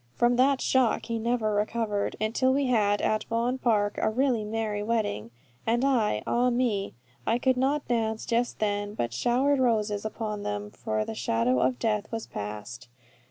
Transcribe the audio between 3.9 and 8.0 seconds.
a really merry wedding; and I, ah me, I could not